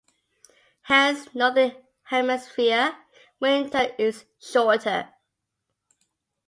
Hence, 0.81 1.29
northern 1.35 1.73
hemisphere 2.05 2.95
winter 3.39 3.93
is 3.99 4.25
shorter. 4.39 5.09